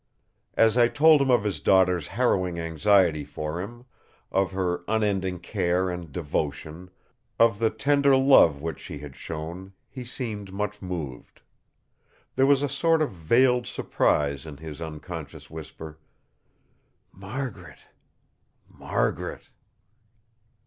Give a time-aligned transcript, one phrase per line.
[0.55, 3.85] As I told him of his daughter's harrowing anxiety for him,
[4.31, 6.89] of her unending care and devotion,
[7.37, 11.43] of the tender love which she had shown, he seemed much moved.
[12.35, 15.99] There was a sort of veiled surprise in his unconscious whisper:
[17.11, 17.81] "Margaret!
[18.67, 19.51] Margaret!"